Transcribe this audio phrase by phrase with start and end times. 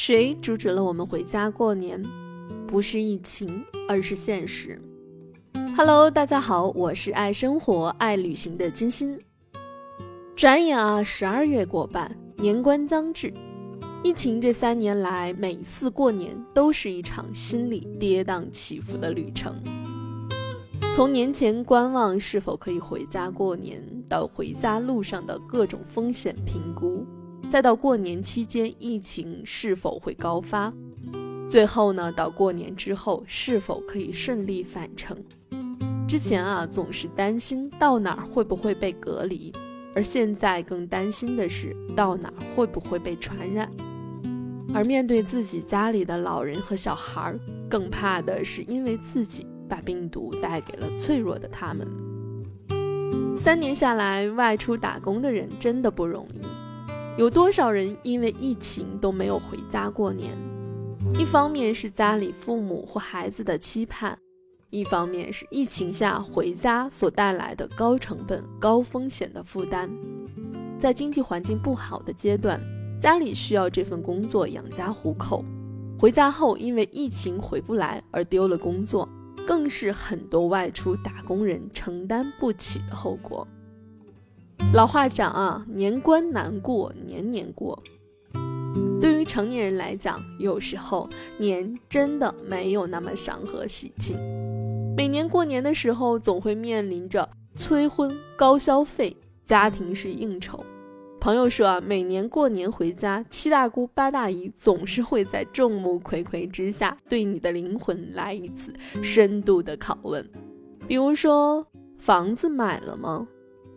[0.00, 2.00] 谁阻止了我们回家过年？
[2.68, 4.80] 不是疫情，而是现实。
[5.76, 9.18] Hello，大家好，我是爱生活、爱旅行的金星。
[10.36, 13.34] 转眼啊，十二月过半，年关将至。
[14.04, 19.52] 疫情这三年来，每次过年都是一场心理跌宕起伏的旅程。
[20.94, 27.04] 从年前观望是否可以回家过年，到回家路上的各种风险评估。
[27.48, 30.70] 再到过年期间疫情是否会高发，
[31.48, 35.16] 最后呢，到过年之后是否可以顺利返程？
[36.06, 39.50] 之前啊总是担心到哪儿会不会被隔离，
[39.94, 43.70] 而现在更担心的是到哪儿会不会被传染。
[44.74, 47.34] 而面对自己家里的老人和小孩，
[47.66, 51.88] 更怕的是因为自己把病毒带给了脆弱的他们。
[53.34, 56.42] 三年下来，外出打工的人真的不容易。
[57.18, 60.38] 有多少人因为疫情都没有回家过年？
[61.18, 64.16] 一方面是家里父母或孩子的期盼，
[64.70, 69.90] 一方面是疫情下回家所带来的高成本、高风险的负担。
[70.78, 72.60] 在经济环境不好的阶段，
[73.00, 75.44] 家里需要这份工作养家糊口，
[75.98, 79.08] 回家后因为疫情回不来而丢了工作，
[79.44, 83.44] 更是很多外出打工人承担不起的后果。
[84.72, 87.82] 老话讲啊，年关难过年年过。
[89.00, 94.16] 对于成年人来讲，有时候年真的没有那么祥和喜庆。
[94.96, 100.64] 每年过年的时候，总会面临着催婚、高消费、家庭式应酬。
[101.20, 110.28] 朋友说啊，每年过年回家，七大姑八大姨总是会在众目睽睽之下，对你的灵魂来一次深度的拷问。
[110.86, 111.66] 比如说，
[111.98, 113.26] 房子买了吗？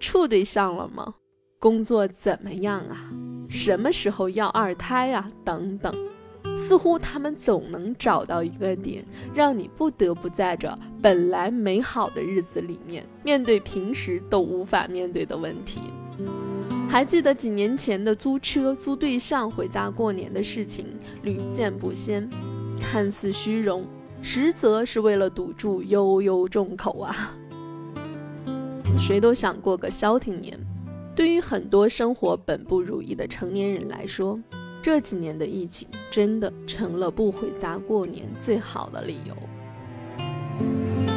[0.02, 1.14] 处对象了吗？
[1.60, 3.10] 工作怎么样啊？
[3.48, 5.32] 什么时候要二胎啊？
[5.46, 5.94] 等等，
[6.58, 15.80] 似乎他们总能找到一个点，让你不得不在这本来美好的日子里面，面对平时都无法面对的问题。
[16.90, 20.88] 还记得几年前的租车、租对象回家过年的事情，
[21.22, 22.28] 屡见不鲜，
[22.82, 23.86] 看似虚荣，
[24.22, 27.38] 实则是为了堵住悠悠众口啊。
[28.98, 30.58] 谁都想过个消停年，
[31.16, 34.40] 对于很多生活本不如意的成年人来说，
[34.82, 39.36] 这几年的疫情真的成了不回家过年最好的理由。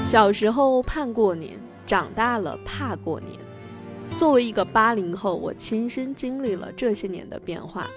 [0.04, 3.38] 小时候盼过年，长大了怕过年。
[4.16, 7.88] 作为一个八零后，我亲身经历了这些年的变化。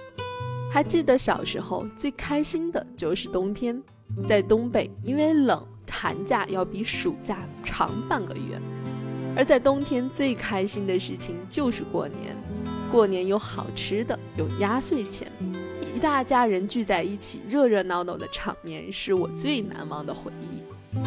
[0.70, 3.82] 还记得小时候最开心的就是冬天，
[4.26, 8.60] 在东北，因为冷，寒假要比暑假长半个月。
[9.38, 12.36] 而在冬天最开心的事情就是过年，
[12.90, 15.30] 过年有好吃的，有压岁钱，
[15.94, 20.98] 一大家人聚在一起，热热闹闹的场面是我最难忘的回忆。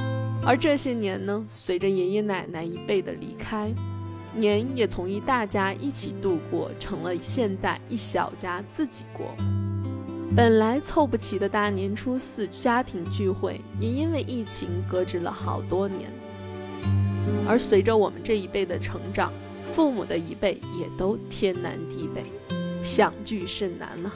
[0.45, 3.69] 而这些年呢，随着爷爷奶奶一辈的离开，
[4.33, 9.25] 年也从一大家一起度过，成了现在一小家自己过。
[10.33, 16.09] 本来凑不齐的大年初四家庭聚会，也因为疫情搁置了好多年。
[17.47, 19.31] 而随着我们这一辈的成长，
[19.71, 22.23] 父母的一辈也都天南地北，
[22.83, 24.11] 相聚甚难呢。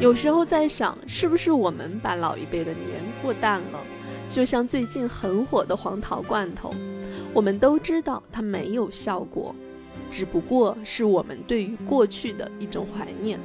[0.00, 3.78] 有时候在想，是不是我们把老一辈的年过淡了？
[4.28, 6.72] 就像最近很火的黄桃罐头，
[7.34, 9.54] 我们都知道它没有效果，
[10.10, 13.38] 只不过是我们对于过去的一种怀念，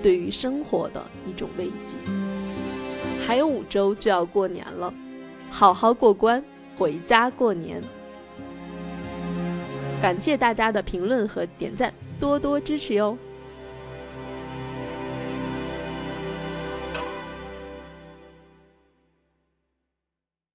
[0.00, 1.96] 对于生活的一种慰藉。
[3.26, 4.94] 还有五周就要过年了，
[5.50, 6.42] 好好过关，
[6.76, 7.82] 回家过年。
[10.00, 13.18] 感谢大家的评论和点赞，多多支持哟。